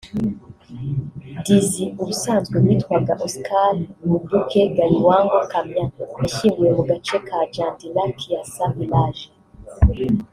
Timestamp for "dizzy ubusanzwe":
1.45-2.55